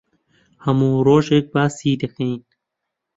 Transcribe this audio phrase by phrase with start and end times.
[0.65, 2.41] هەموو ڕۆژێک باسی دەکەین.